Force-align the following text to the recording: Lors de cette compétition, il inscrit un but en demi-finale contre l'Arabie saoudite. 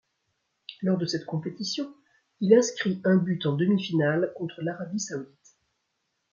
Lors 0.81 0.97
de 0.97 1.05
cette 1.05 1.27
compétition, 1.27 1.93
il 2.39 2.55
inscrit 2.55 2.99
un 3.05 3.17
but 3.17 3.45
en 3.45 3.55
demi-finale 3.55 4.33
contre 4.35 4.63
l'Arabie 4.63 4.99
saoudite. 4.99 5.57